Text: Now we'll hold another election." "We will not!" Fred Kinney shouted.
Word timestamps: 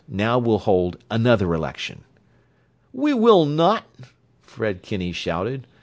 Now 0.07 0.39
we'll 0.39 0.57
hold 0.57 0.97
another 1.11 1.53
election." 1.53 2.05
"We 2.91 3.13
will 3.13 3.45
not!" 3.45 3.85
Fred 4.41 4.81
Kinney 4.81 5.11
shouted. 5.11 5.67